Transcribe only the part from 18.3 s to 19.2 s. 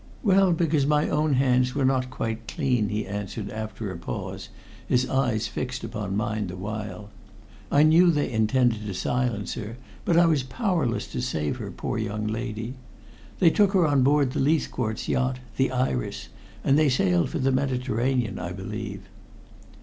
I believe."